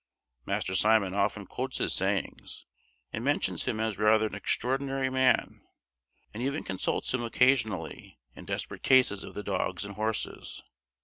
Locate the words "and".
3.13-3.23, 6.33-6.41, 9.85-9.93